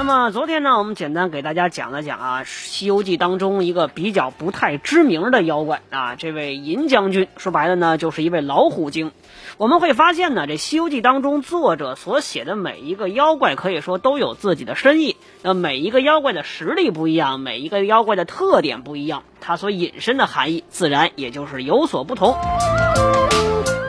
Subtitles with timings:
[0.00, 9.12] 那么昨天呢，我们简单给大家讲了讲啊，《西游记》当中一个比较不太知名的妖怪啊，这位银将军，说白了呢，就是一位老虎精。
[9.58, 15.16] 我们会发现呢，这《西游记》当中作者所写的每一个妖怪，可以说都有自己的深意。
[15.42, 22.34] 那每一个妖怪的实力不一样，每一个妖怪的特点不一样，它所引申的含义自然也就是有所不同。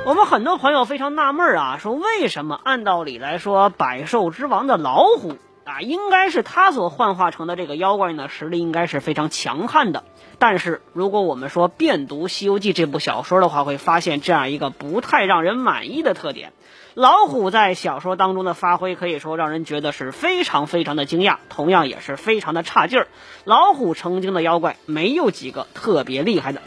[0.06, 5.38] 我们很多朋友非常纳闷啊，说为什么按道理来说，百兽之王的老虎？
[5.64, 10.04] 啊，应该是他所幻化成的这个妖怪呢，实力应该是非常强悍的。
[10.40, 16.52] 但是，如果我们说遍读《西游记》这部小说的话，会发现这样一个不太让人满意的特点：
[16.96, 23.08] 老虎在小说当中的发挥，可以说让人觉得是非常非常的惊讶，同样也是非常的差劲儿。
[23.44, 26.62] 老虎成精的妖怪没有几个特别厉害的。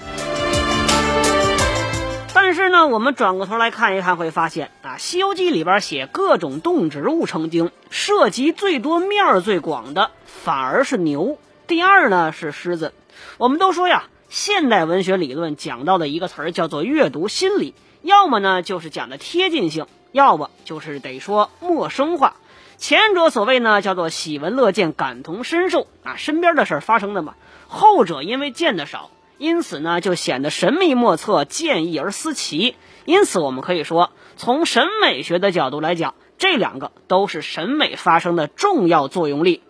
[2.46, 12.92] 但是呢，我们转过头来看一看，会发现啊，《西游记》里边写各种动植物成精，涉及最多、面儿最广的反而是牛，第二呢是狮子。
[13.38, 22.34] 我们都说呀，现代文学理论讲到的一个词儿叫做阅读心理，要么呢就是讲的贴近性，要么就是得说陌生化。
[22.76, 27.32] 前者所谓呢叫做喜闻乐见、感同身受啊，身边的事儿发生的嘛；
[27.68, 29.10] 后者因为见得少。
[29.38, 32.76] 因此呢，就显得神秘莫测、见异而思奇。
[33.04, 39.62] 因此，我们可以说，从审美学的角度来讲，这两个都是审美发生的重要作用力。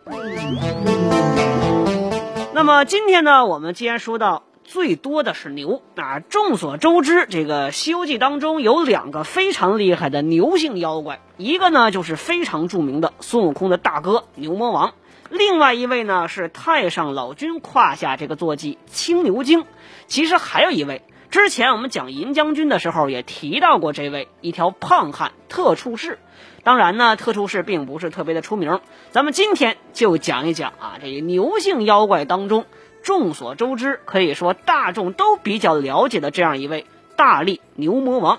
[2.53, 14.95] 那么今天呢，我们既然说到最多的是牛啊，众所周知，这个《西游记》当中有两个非常厉害的牛性妖怪，一个呢就是非常著名的孙悟空的大哥牛魔王。
[15.35, 19.65] 另外一位呢是太上老君胯下这个坐骑青牛精，
[20.07, 26.21] 其实还有一位，之前我们讲银将军的时候也提到过这位一条胖汉特处士。
[26.63, 28.81] 当然呢，特处士并不是特别的出名。
[29.11, 32.65] 咱们今天就讲一讲啊，这牛性妖怪当中
[33.03, 38.39] 众所周知，可以说大众都比较了解的这样一位大力牛魔王。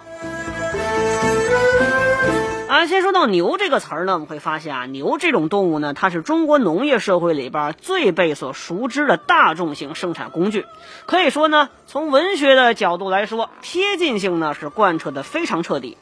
[2.75, 10.65] 啊，先说到牛这个词儿呢，我们会发现啊，牛这种动物呢，它是中国农业社会里边最被所熟知的大众型生产工具。
[11.05, 15.97] 可以说呢，从文学的角度来说，贴近性呢是贯彻的非常彻底。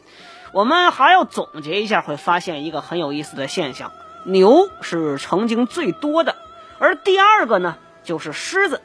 [0.51, 3.91] 我们还要总结一下，会发现一个很有意思的现象：
[4.25, 6.35] 牛是曾经最多的，
[6.79, 8.81] 而第二个呢就是狮子。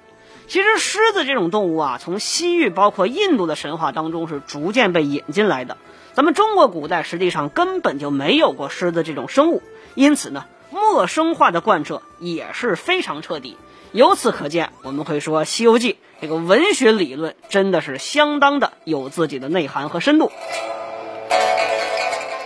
[0.46, 5.78] 其实狮子这种动物啊，从西域包括印度的神话当中是逐渐被引进来的。
[6.18, 9.62] 咱们中国古代实际上根本就没有过狮子这种生物，
[9.94, 13.56] 因此呢，陌生化的贯彻也是非常彻底。
[13.92, 20.32] 由此可见，我们会说《西游记》这个文学理论真的是相当的有自己的内涵和深度。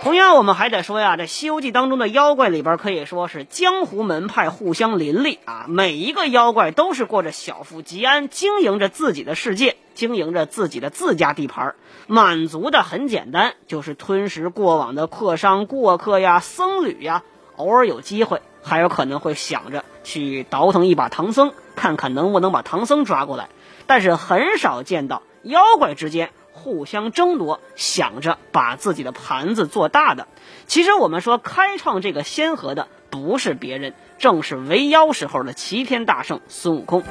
[0.03, 11.75] 同样，我们还得说呀，这《西游记》当中的妖怪里边可以说是江湖门派互相林立啊，每一个妖怪都是过着小富即安，经营着自己的世界，经营着自己的自家地盘，
[12.05, 17.23] 满足的很简单，就是吞食过往的客商、过客呀、僧侣呀，
[17.55, 23.47] 偶尔有机会，还有可能会想着去倒腾一把唐僧，看看能不能把唐僧抓过来，
[23.87, 26.29] 但是很少见到妖怪之间。
[26.63, 30.29] 互相争夺，想着把自己的盘子做大的。
[30.65, 37.03] 其实我们说开创这个先河的不是别人，正是围妖时候的齐天大圣孙悟空。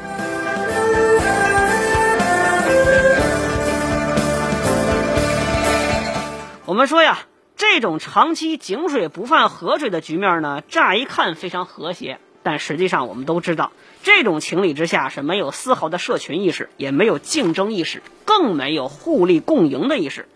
[6.65, 7.19] 我们说呀，
[7.55, 12.19] 这种长期井水不犯河水的局面呢，乍一看非常和谐。
[12.43, 13.73] 但实际上，我们都知道，
[14.03, 20.27] 这种情理之下是没有丝毫的社群意识，也没有竞争意识，更没有互利共赢的意识，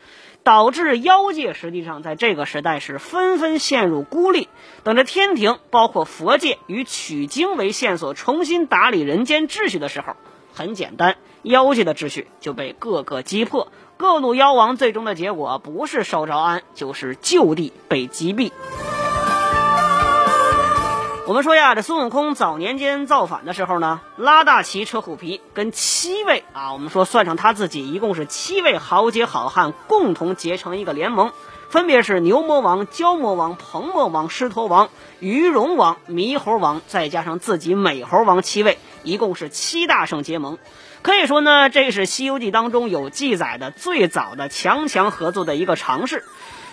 [0.44, 4.48] 导致妖界实际上在这个时代是纷纷陷入孤立，
[4.84, 10.14] 等着天庭，包括佛界以取经为线索，重新打理人间秩序的时候，
[10.54, 18.52] 很简单，妖界的秩序就被各个击破，各路妖王最终的结果不是受招安，就是就地被击毙。
[21.28, 31.32] 我们说呀，这孙悟空早年间造反的时候呢，拉大旗扯虎皮，跟七位啊，我们说算上他自己，一共是七位豪杰好汉共同结成一个联盟，
[31.69, 34.88] 分别是牛魔王、蛟魔王、鹏魔王、狮驼王、
[35.19, 40.58] 鱼龙王、猕猴王，再加上自己美猴王七位，一共是七大圣结盟。
[41.02, 46.23] 可以说呢，这是《西游记》当中有记载的最早的强强合作的一个尝试。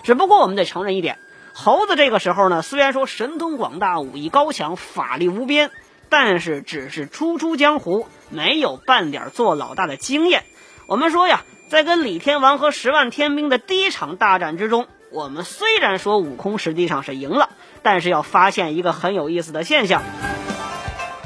[0.04, 1.18] 只不过我们得承认一点。
[1.56, 5.70] 猴子这个时候呢，虽然说神通广大、武艺高强、法力无边，
[6.08, 10.42] 但是只是初出江湖，没有半点做老大的经验。
[10.88, 17.50] 我们说呀，在跟李天王和十万天兵的第一场大战之中，我们虽然说悟空实际上是赢了，
[17.84, 20.02] 但是要发现一个很有意思的现象：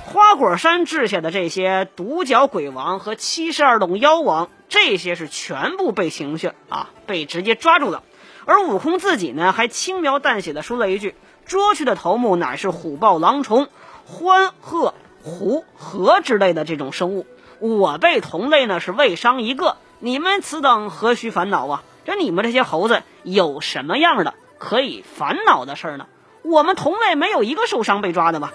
[0.04, 8.02] 花果山治下的这些独角鬼王和七十二洞妖王，这些是全部被刑讯啊，被直接抓住了。
[8.48, 11.14] 而悟空自己呢，还轻描淡写的说了一句
[11.44, 13.68] ：“捉去的头目乃是虎豹狼虫、
[14.10, 17.26] 獾鹤虎河之类的这种生物，
[17.58, 21.82] 我辈同类呢是未伤一个，你们此等何须烦恼啊？
[22.06, 26.06] 这你们这些猴子有什么样的可以烦恼的事儿呢？
[26.40, 28.54] 我们同类没有一个受伤被抓的吧？”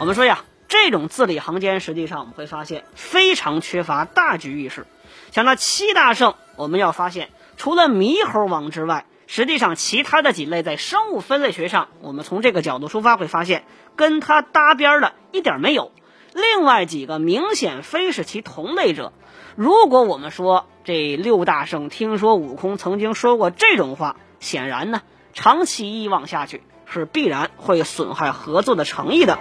[0.00, 4.88] 我们说呀，这种字里行间，实际上我们会发现非常缺乏大局意识。
[5.30, 7.30] 像那七大圣，我们要发现。
[7.62, 13.62] 除了猕猴王之外，实际上其他的几类在生物分类学上，我们从这个角度出发会发现
[13.94, 15.92] 跟它搭边的一点没有。
[16.34, 19.12] 另外几个明显非是其同类者。
[19.54, 29.38] 如果我们说这六大圣听说悟空曾经说过这种话，显然呢，长期以往下去是必然会损害合作的诚意的。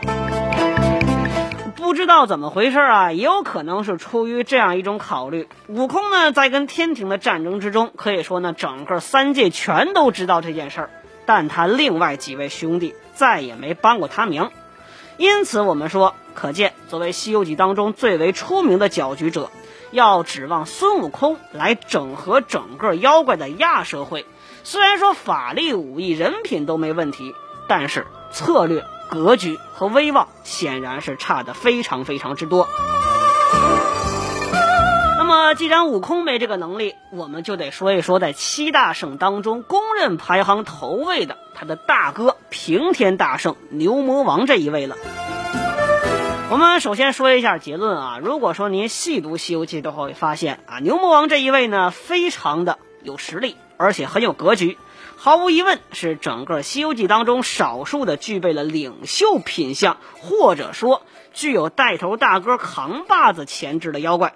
[1.82, 5.50] 不知道怎么回事啊，也有可能是出于这样一种考虑。
[5.66, 10.90] 悟空呢，在跟天庭的战争之中，可以说呢，整个三界全都知道这件事儿，
[11.26, 14.52] 但他另外几位兄弟再也没帮过他名。
[15.18, 19.50] 因此，我们说，可见作为《西游记》当中最为出名的搅局者，
[19.90, 24.28] 要指望孙悟空来整合整个妖怪的亚社会，
[24.64, 27.34] 虽然说法力、武艺、人品都没问题，
[27.68, 28.84] 但是策略。
[29.12, 32.66] 格局和威望显然是差的非常非常之多。
[35.18, 44.96] 那么，既然悟空没这个能力，我们就得说一说在七大圣当中公认排行头位的他的大哥平天大圣牛魔王这一位了。
[46.50, 54.78] 我们首先说一下结论啊，如果说您细读《西游记》的话，会发现啊，牛魔王这一位呢，非常的有实力，而且很有格局。
[55.24, 64.34] 毫无疑问，是整个《西游记》当中少数的具备了领袖品相，或者说具有带头大哥扛把子潜质的妖怪。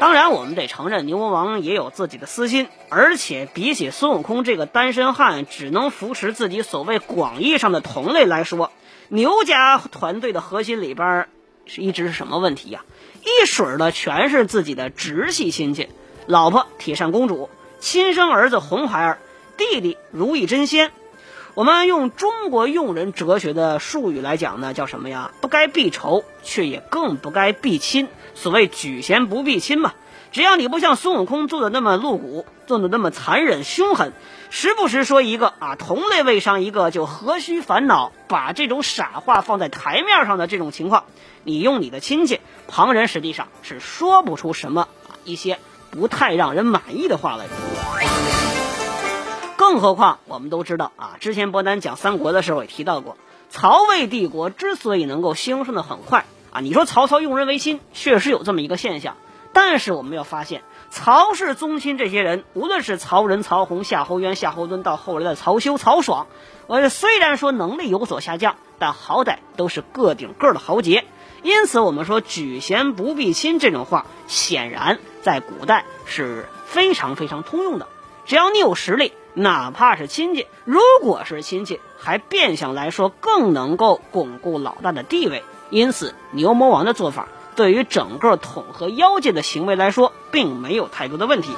[0.00, 8.72] 当然，我们得承认牛魔王也有自己的私心，而且比起孙悟空这个单身汉只能扶持自己所谓广义上的同类来说，
[9.06, 11.28] 牛家团队的核心里边
[11.64, 12.84] 是一直是什么问题呀？
[13.22, 15.88] 一水的全是自己的直系亲戚，
[16.26, 17.48] 老婆铁扇公主，
[17.78, 19.18] 亲生儿子红孩儿。
[19.58, 20.92] 弟弟如意真仙，
[21.54, 25.32] 我们用中国用人哲学的术语来讲呢，叫什么呀？
[25.40, 28.08] 不该避仇，却也更不该避亲。
[28.36, 29.92] 所谓举贤不避亲嘛。
[30.30, 34.12] 只要你不像孙悟空做的那么露骨，做的那么残忍凶狠，
[34.50, 41.04] 时不时说一个啊同类未伤一个就何须烦恼，把这种傻话放在台面上的这种情况，
[41.42, 45.58] 你用你的亲戚，旁人实际上是说不出什么啊一些
[45.90, 48.37] 不太让人满意的话来。
[49.68, 53.18] 更何况，我们都知道啊，之前伯南讲三国的时候也提到过，
[53.50, 59.18] 曹魏帝国之所以能够兴盛的很快啊，你说曹操用人为亲，确实有这么一个现象。
[59.52, 66.28] 但是我们要发现，曹氏宗亲这些人，无论是曹仁、曹洪、夏侯渊、夏侯惇，到后来的曹休、曹爽，
[66.66, 71.04] 呃，虽然说能力有所下降，但好歹都是个顶个的豪杰。
[71.42, 77.86] 因此，我们说举贤不避亲这种话，显然在古代是非常非常通用的。
[78.24, 79.12] 只要你有实力。
[79.38, 85.44] 哪怕是亲戚，如果是亲戚，还变相来说更能够巩固老大的地位。
[85.70, 91.52] 因此，牛魔王的做法对于整个统合妖界的行为来说，并没有太多的问题。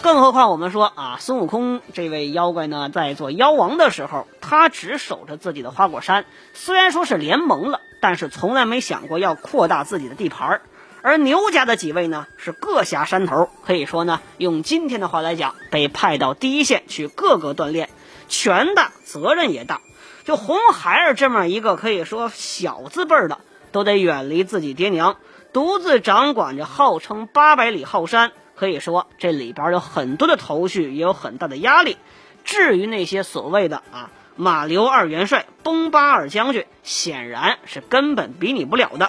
[0.00, 10.62] 更何况我们说啊，孙悟空这位妖怪呢，在做妖王的时候，他只守着自己的花果山，虽然说是联盟了，但是从来没想过要扩大自己的地盘儿。
[11.06, 17.90] 而牛家的几位呢，是各辖山头，可以说呢，用今天的话来讲，被派到第一线去各个锻炼，
[18.28, 19.80] 权大责任也大。
[20.24, 23.38] 就红孩儿这么一个可以说小字辈儿的，
[23.70, 25.16] 都得远离自己爹娘，
[25.52, 31.98] 独自掌管着号称八百里后山，可以说这里边有很多的头绪，也有很大的压力。
[32.42, 39.08] 至于那些所谓的啊马刘二元帅、崩巴二将军，显然是根本比拟不了的。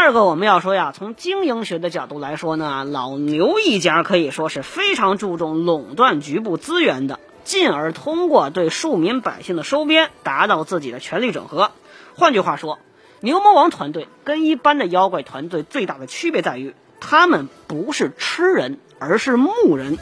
[0.00, 11.70] 二个我们要说呀，从经营学的角度来说呢，老牛一家可以说是非常注重垄断局部资源的，进而通过对庶民百姓的收编，达到自己的权力整合。
[12.14, 12.78] 换句话说，
[13.20, 19.98] 牛魔王团队跟一般的妖怪团队最大的区别在于，他们不是吃人，而是牧人。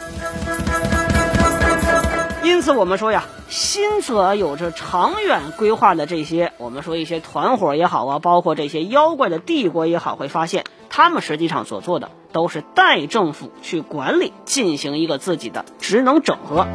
[2.49, 16.67] 因此，我们说呀，新则有着长远规划的这些，我们说一些团伙也好啊，包括这些妖怪的帝国也好，会发现他们实际上所做的都是代政府去管理，进行一个自己的职能整合。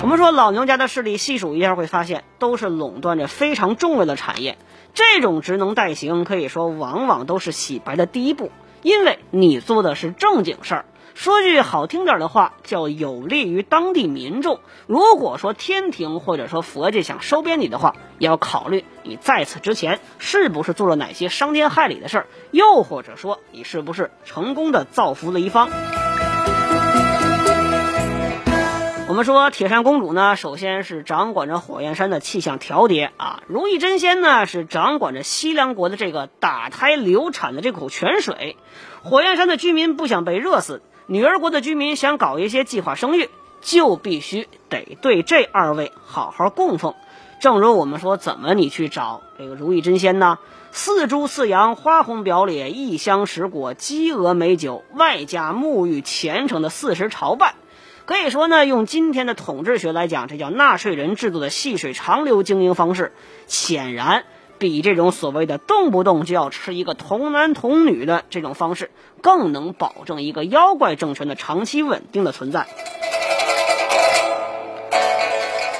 [0.00, 4.56] 我们说老牛家的势力，细数一下会发现，都是垄断着非常重要的产业。
[4.94, 10.84] 这种职能代行，可以说往往都是洗白的第一步，因为你做的是正经事儿。
[11.14, 14.60] 说句好听点的话，叫有利于当地民众。
[14.86, 25.68] 如果说天庭或者说佛界想收编你的话，要考虑你在此之前是不是做了哪些伤天害理的事儿，又或者说你是不是成功的造福了一方。
[29.08, 38.56] 我们说铁扇公主呢，首先是掌管着火焰山的气象调节啊；如意真仙呢，是掌管着西凉国的这个打胎流产的这口泉水。
[39.02, 40.80] 火焰山的居民不想被热死。
[41.12, 46.94] 女儿国的居民想搞一些计划生育，就必须得对这二位好好供奉。
[47.40, 50.38] 正如我们说，怎么你去找这个如意真仙呢？
[50.70, 57.56] 四猪四羊，花红表里，一香十果，鸡鹅美酒，外加沐浴虔诚的四时朝拜。
[58.04, 63.12] 可以说呢，用今天的统治学来讲，这叫纳税人制度的细水长流经营方式，
[63.48, 64.22] 显然。
[64.60, 68.90] 比这种所谓的动不动就要吃一个童男童女的这种方式，
[69.22, 72.68] 更能保证一个妖怪政权的长期稳定的存在。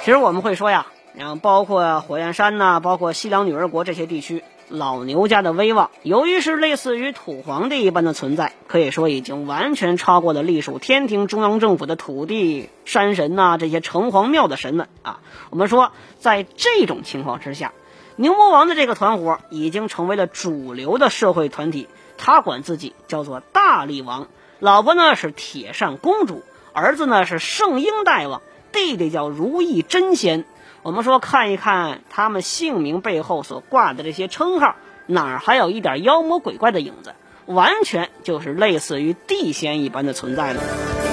[0.02, 0.86] 其实我们会说呀，
[1.22, 15.20] 后包括火焰山呐，包括西凉女儿国这些地区，老牛家的威望，由于是类似于土皇帝一般的存在，可以说已经完全超过了隶属天庭中央政府的土地山神呐这些城隍庙的神们啊。
[15.50, 17.74] 我们说，在这种情况之下。
[18.16, 21.88] 牛魔王的这个团伙已经成为了主流的社会团体，
[22.18, 30.44] 他管自己叫做大力王，老婆呢是铁扇公主，儿子呢是圣婴大王，弟弟叫如意真仙。
[30.82, 34.76] 我们说看一看他们姓名背后所挂的这些称号，
[35.06, 37.14] 哪儿还有一点妖魔鬼怪的影子？
[37.46, 41.09] 完全就是类似于地仙一般的存在了。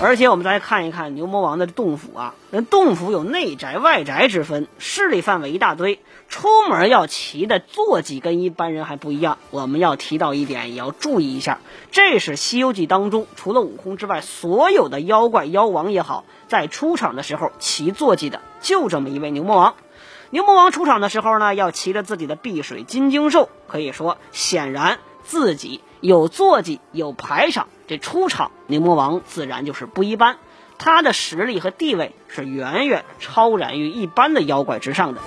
[0.00, 9.38] 而且我们再看一看牛魔王的洞府啊，人洞府有内宅外宅之分，势力范围一大堆，出门要骑的坐骑跟一般人还不一样。
[9.50, 11.58] 我们要提到一点，也要注意一下，
[11.90, 19.74] 这是《西游记》当中除了悟空之外，所有的妖怪妖王也好，在出场的时候骑坐骑的就这么一位牛魔王。
[20.30, 27.66] 牛魔王出场的时候呢，要骑着自己的碧水金睛兽，可以说显然自己有坐骑，有排场。
[27.88, 30.36] 这出场，牛魔王自然就是不一般，
[30.76, 35.22] 他的实力和地位是远远超然于一般的妖怪之上的。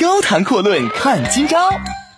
[0.00, 1.70] 高谈阔论看今朝，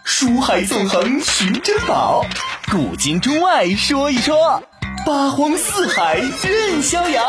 [0.02, 2.24] 书海纵横寻珍宝，
[2.72, 4.62] 古今中外说一说，
[5.04, 7.22] 八荒四海任逍遥。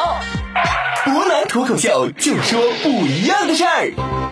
[1.03, 4.26] 博南脱口秀就说不一样的事儿。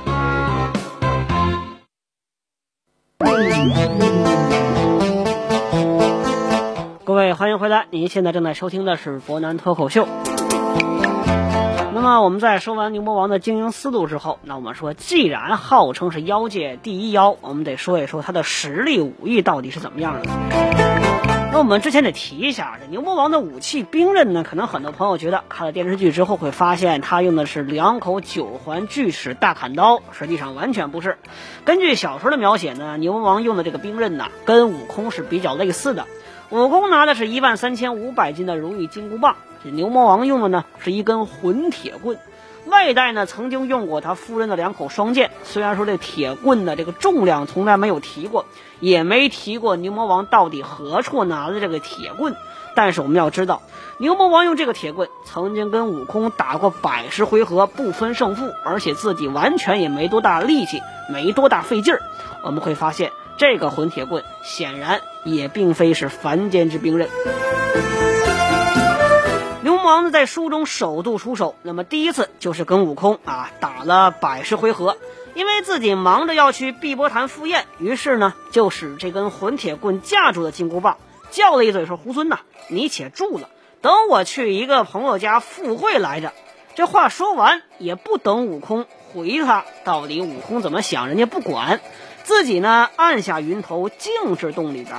[7.04, 7.86] 各位，欢迎回来！
[7.90, 10.08] 您现在正在收听的是博南脱口秀。
[11.94, 20.85] 那么，我们在说完牛魔王的经营思路之后，那我们说，既然号称是妖界第一妖，我们得说一说他的实力武艺到底是怎么样的。
[21.56, 31.18] 那我们之前得提一下，这牛魔王的武器兵刃呢，可能很多朋友觉得看了电视剧之后会发现他用的是两口九环巨齿大砍刀，实际上完全不是。
[31.64, 36.06] 根据小说的描写呢，牛魔王用的这个兵刃呢，跟悟空是比较类似的。
[36.50, 42.18] 悟空拿的是一万三千五百斤的如意金箍棒，这牛魔王用的呢是一根混铁棍。
[42.76, 48.46] 外带呢曾经用过他夫人的两口双剑，虽然说这铁棍的这个重量从来没有提过，
[48.82, 52.36] 也没提过牛魔王到底何处拿的这个铁棍，
[52.76, 53.62] 但是我们要知道，
[53.98, 62.02] 牛魔王用这个铁棍曾经跟悟空打过百十回合不分胜负，而且自己完全也没多大力气，没多大费劲儿。
[62.44, 67.08] 我们会发现，这个混铁棍显然也并非是凡间之兵刃。
[69.86, 74.98] 王呢，在书中首度出手，那么第一次就是跟悟空啊打了百十回合，
[75.36, 80.98] 因为自己忙着要去碧波潭赴宴，于是呢，就使这根混铁棍架住了金箍棒，
[81.30, 83.50] 叫了一嘴说：“猢狲呐，你且住了，
[83.82, 86.34] 等我去一个朋友家赴会来着。”
[86.76, 91.80] 这话说完，也不等悟空回他，到底悟空怎么想，人家不管，
[92.24, 94.96] 自己呢按下云头，径至洞里边。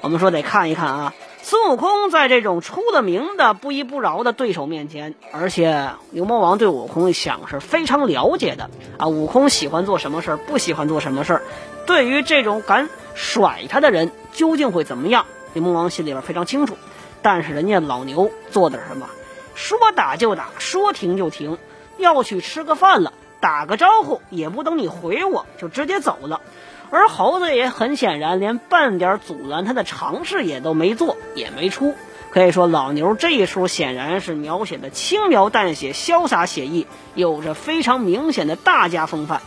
[0.00, 1.14] 我们说得看一看啊。
[1.48, 9.06] 孙悟空在这种出了名的不依不饶的对手面前，而且牛魔王对悟空想是非常了解的啊。
[9.06, 11.42] 悟空喜欢做什么事儿，不喜欢做什么事儿，
[11.86, 15.24] 对于这种敢甩他的人，究竟会怎么样？
[15.52, 16.76] 牛魔王心里边非常清楚。
[17.22, 19.08] 但是人家老牛做点什么，
[19.54, 21.58] 说打就打，说停就停，
[21.96, 26.40] 要去吃个饭了，打个招呼也不等你回我，就直接走了。
[26.90, 31.94] 而猴子也很显然，连半点阻拦他的尝试也都没做，也没出。
[32.30, 39.40] 可以说，老牛这一出显然是描写的轻描淡写、潇洒写意，有着非常明显的大家风范。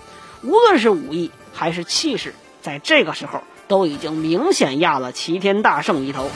[0.44, 6.30] 无论是武艺还是气势，在这个时候都已经明显压了齐天大圣一头。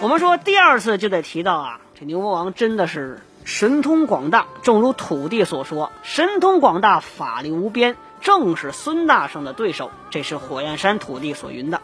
[0.00, 3.20] 我们说第二次就得提到啊，这牛魔王真的是。
[3.44, 9.90] 神通广大，正如土地所说，神通广大，法力无边，正是孙大圣的对手。
[10.10, 11.80] 这是火焰山土地所云的。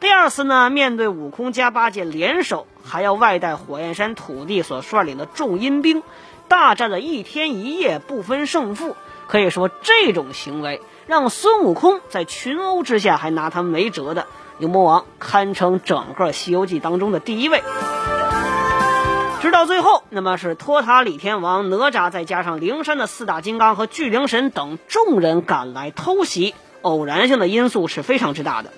[0.00, 6.02] 第二次呢，面对悟空加八戒联手，还要外带火焰山土地所率领的众阴兵，
[6.46, 8.94] 大战了一天一夜，不分胜负。
[9.26, 14.26] 可以说，这种行为让孙悟空在群殴之下还拿他没辙的
[14.58, 17.62] 牛魔王，堪称整个《西游记》当中的第一位。
[19.40, 28.72] 直到最后，那么是托塔李天王、哪吒，再加上灵山的四大金刚和巨灵神等众人赶来偷袭，偶然性的因素是非常之大的。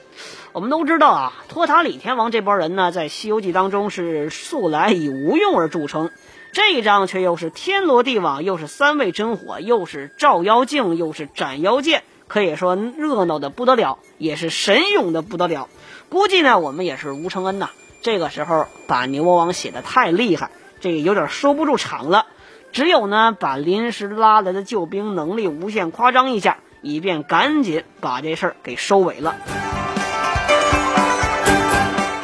[0.53, 6.11] 我们都知道啊，托塔李天王这波人呢，在《西游记》当中是素来以无用而著称，
[6.53, 15.71] 这一章却又是天罗地网，又是三昧真火，又是照妖镜，又是斩妖剑，可以说热闹的不得了，也是神勇的不得了。
[16.11, 17.71] 估计呢，我们也是吴承恩呐。
[18.03, 22.27] 这个时候把牛魔王写的太厉害，这个有点收不住场了。
[22.73, 29.35] 只有呢把临时拉来的救兵能力无限夸张一下，以便赶紧把这事儿给收尾了。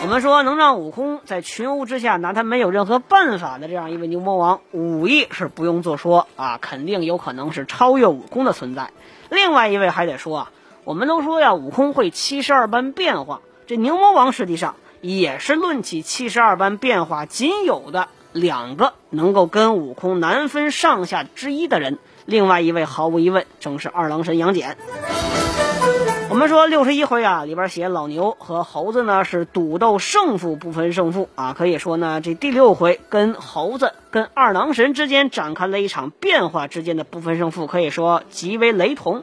[0.02, 8.92] 我们说能让悟空在群殴之下拿他没有任何办法的这样一位牛魔王，武艺是不用多说啊，肯定有可能是超越悟空的存在。
[9.29, 10.53] 另外一位还得说啊，
[10.85, 14.77] 我们都说呀，悟空会七十二般变化，这牛魔王实际上。
[15.07, 22.01] 也是论起七十二般变化，仅有的两个能够跟悟空难分上下之一的人。
[22.25, 24.77] 另外一位毫无疑问正是二郎神杨戬。
[26.29, 39.23] 我们说六十一回啊，里边写老牛和猴子呢是赌斗胜负不分胜负啊，可以说呢这第六回跟猴子跟二郎神之间展开了一场变化之间的不分胜负，可以说极为雷同。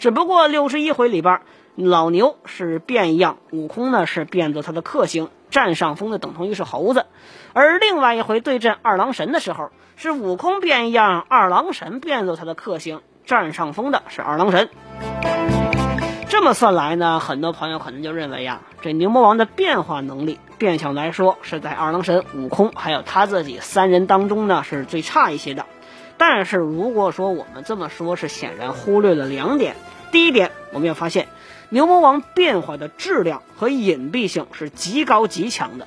[0.00, 1.40] 只不过六十一回里边。
[1.86, 7.06] 老牛是变样，悟空呢是变作他的克星，占上风的等同于是猴子。
[7.52, 14.68] 而另外一回对阵二郎神的时候，是悟空变样，二郎神变作他的克星，占上风的是二郎神。
[16.28, 25.66] 这么算来呢，很多朋友可能就认为呀，这牛魔王的变化能力，变相来说是在二郎神、悟空还有他自己三人当中呢是最差一些的。
[26.16, 29.74] 但是如果说我们这么说，是显然忽略了两点。
[30.12, 31.28] 第一点，我们要发现。
[31.72, 35.86] 牛魔王变化的质量和隐蔽性是极高极强的。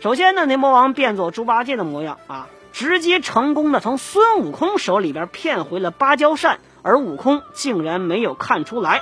[0.00, 9.00] 首先呢，牛魔王变作猪八戒的模样啊，直接成功的从孙悟空手里边骗回了芭蕉扇，而悟空竟然没有看出来。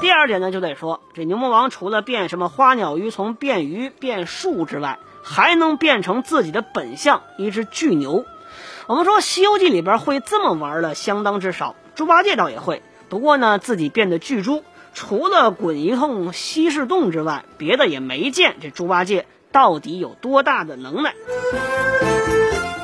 [0.00, 8.24] 第二点呢，就得说这牛魔王除了变什么花鸟鱼虫、变鱼、变树之外，还能变成自己的本相一只巨牛。
[8.86, 12.82] 我们说《西游记》里边会这么玩的相当之少，猪八戒倒也会。
[13.08, 18.56] 不过呢，自己变得巨猪，除了滚一通西市洞之外，别的也没见。
[18.60, 21.14] 这猪八戒到底有多大的能耐？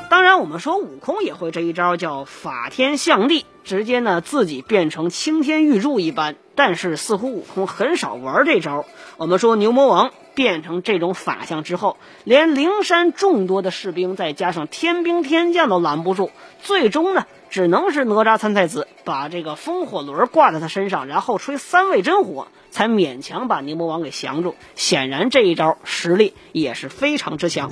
[0.08, 6.36] 当然，我们说悟空也会这一招，叫法天象地，直接呢自己变成青天玉柱一般。
[6.54, 8.84] 但是似乎悟空很少玩这招。
[9.16, 16.30] 我们说牛魔王变成这种法相之后，连灵山众多的士兵，再加上天兵天将都拦不住，
[16.62, 17.26] 最终呢？
[17.50, 24.56] 只能是哪吒三太子把这个风火轮挂在他身上，然后吹三味真火，才勉强把牛魔王给降住。
[24.74, 27.70] 显然这一招实力也是非常之强。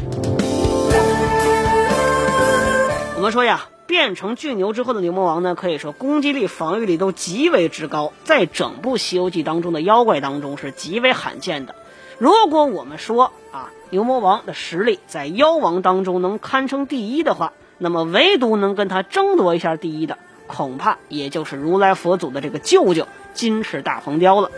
[3.17, 11.75] 我们说呀，变成巨牛之后的牛魔王呢，可以说攻击力、防御力都极为之高，在整部《西游记》当中的妖怪当中是极为罕见的。
[12.19, 24.51] 如果我们说啊，牛魔王的实力在妖王当中能堪称第一的话，那么唯独能跟他争夺一下第一的，恐怕也就是如来佛祖的这个舅舅金翅大鹏雕了。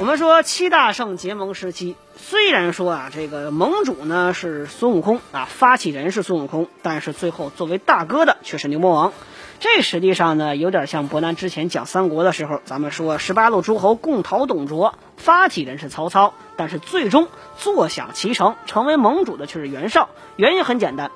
[0.00, 9.12] 我们说七大圣结盟时期，虽然说啊，这个盟主呢是孙悟空啊，发起人是孙悟空，但是最后作为大哥的却是牛魔王。
[9.60, 20.10] 这实际上呢，有点像伯南之前讲三国的时候，咱们说十八路诸侯共讨董卓，发起人是曹操，但是最终坐享其成，成为盟主的却是袁绍。
[20.36, 21.10] 原因很简单，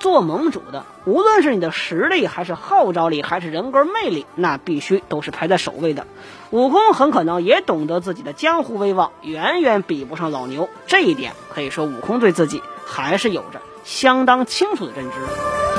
[0.00, 6.08] 做盟主的，无论是你的实力，还是号召力，还是人格魅力，那必须都是排在首位的。
[6.50, 15.69] 悟空很可能也懂得自己的江湖威望远远比不上老牛，这一点可以说悟空对自己还是有着相当清楚的认知。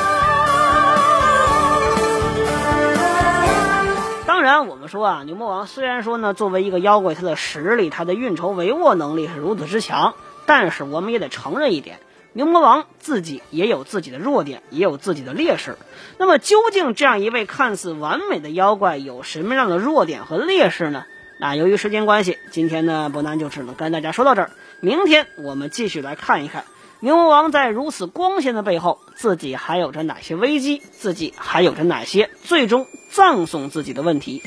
[4.41, 10.15] 当然，我们说啊，牛魔王虽然说呢，作为一个妖怪，他的实力、他的运筹帷幄能力是如此之强，
[10.47, 11.99] 但是我们也得承认一点，
[12.33, 15.77] 牛魔王自己也有自己的弱点，也有自己的劣势。
[16.17, 21.05] 那么，究竟这样一位看似完美的妖怪有什么样的弱点和劣势呢？
[21.39, 24.49] 那由于时间关系，今天呢，伯南就只能跟大家说到这儿。
[24.79, 26.63] 明天我们继续来看一看。
[27.03, 30.83] 牛魔王在如此光鲜的背后，自己还有着哪些危机？
[30.91, 34.43] 自己还有着哪些最终葬送自己的问题？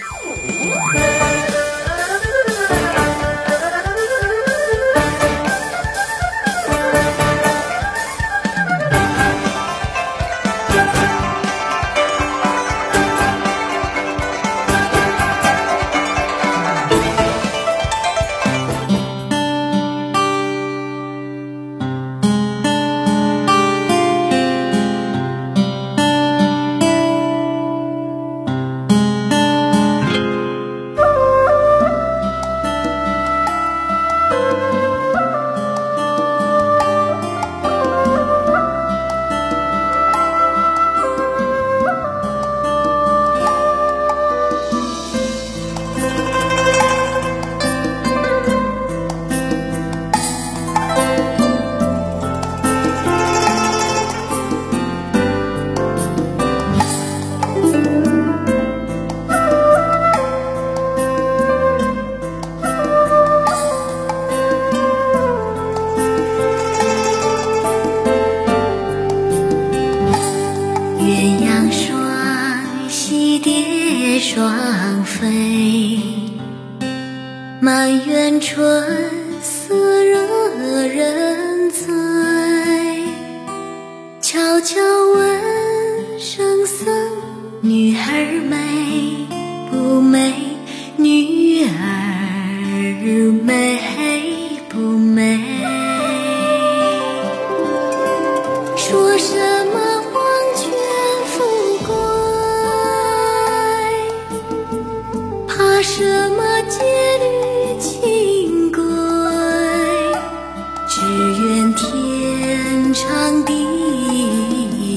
[111.15, 113.55] 只愿天长地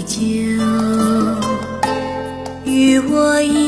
[0.08, 0.20] 久
[2.66, 3.67] 与我一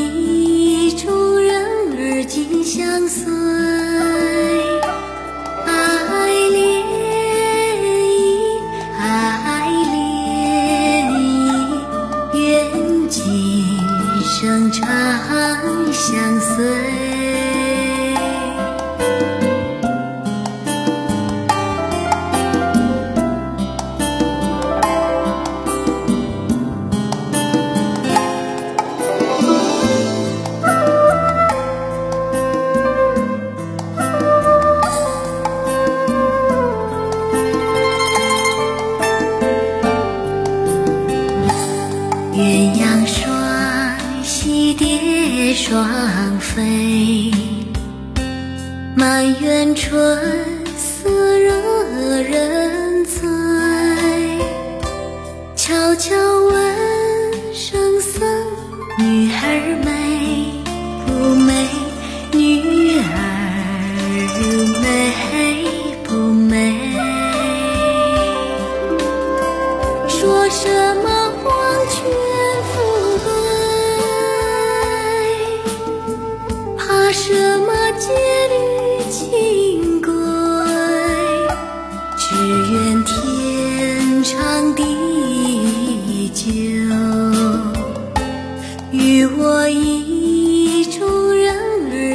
[42.40, 43.30] 鸳鸯双
[44.24, 45.86] 栖蝶双
[46.38, 47.30] 飞
[48.96, 50.18] 满园春
[50.74, 52.59] 色惹人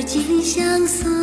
[0.05, 1.14] 尽相思。